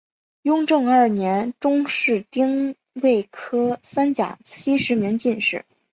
[0.41, 5.63] 雍正二年中式丁未科三甲七十名进士。